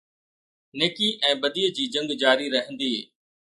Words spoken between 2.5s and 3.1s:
رهندي.